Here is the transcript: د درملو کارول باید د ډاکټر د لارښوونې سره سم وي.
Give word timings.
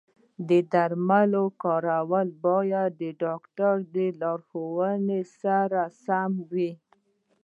د 0.49 0.51
درملو 0.71 1.45
کارول 1.63 2.27
باید 2.45 2.91
د 3.01 3.03
ډاکټر 3.23 3.73
د 3.95 3.97
لارښوونې 4.21 5.21
سره 5.41 5.81
سم 6.05 6.31
وي. 6.51 6.71